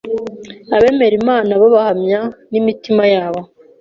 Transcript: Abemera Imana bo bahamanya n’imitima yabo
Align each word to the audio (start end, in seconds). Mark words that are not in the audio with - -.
Abemera 0.75 1.15
Imana 1.21 1.51
bo 1.59 1.67
bahamanya 1.75 2.21
n’imitima 2.51 3.03
yabo 3.13 3.41